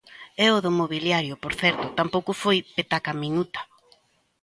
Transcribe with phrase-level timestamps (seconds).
[0.45, 3.61] E o do mobiliario, por certo, tampouco foi pecata minuta.